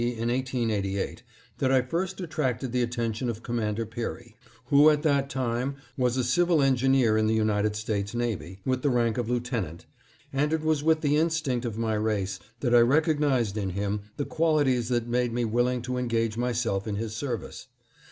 in 0.01 0.29
1888, 0.29 1.21
that 1.59 1.71
I 1.71 1.83
first 1.83 2.19
attracted 2.19 2.71
the 2.71 2.81
attention 2.81 3.29
of 3.29 3.43
Commander 3.43 3.85
Peary, 3.85 4.35
who 4.69 4.89
at 4.89 5.03
that 5.03 5.29
time 5.29 5.75
was 5.95 6.17
a 6.17 6.23
civil 6.23 6.63
engineer 6.63 7.17
in 7.19 7.27
the 7.27 7.35
United 7.35 7.75
States 7.75 8.15
Navy, 8.15 8.61
with 8.65 8.81
the 8.81 8.89
rank 8.89 9.19
of 9.19 9.29
lieutenant, 9.29 9.85
and 10.33 10.53
it 10.53 10.63
was 10.63 10.81
with 10.83 11.01
the 11.01 11.17
instinct 11.17 11.65
of 11.65 11.77
my 11.77 11.93
race 11.93 12.39
that 12.61 12.73
I 12.73 12.79
recognized 12.79 13.59
in 13.59 13.69
him 13.69 14.01
the 14.17 14.25
qualities 14.25 14.87
that 14.89 15.05
made 15.05 15.31
me 15.33 15.45
willing 15.45 15.83
to 15.83 15.99
engage 15.99 16.35
myself 16.35 16.87
in 16.87 16.95
his 16.95 17.15
service. 17.15 17.67